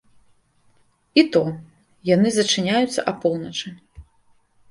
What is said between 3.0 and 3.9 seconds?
апоўначы.